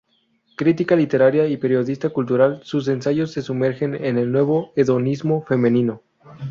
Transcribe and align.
Crítica 0.55 0.95
literaria 0.95 1.45
y 1.47 1.57
periodista 1.57 2.09
cultural, 2.09 2.59
sus 2.63 2.87
ensayos 2.87 3.31
se 3.33 3.43
sumergen 3.43 3.93
en 4.03 4.17
el 4.17 4.31
nuevo 4.31 4.71
hedonismo 4.75 5.43
femenino. 5.45 6.01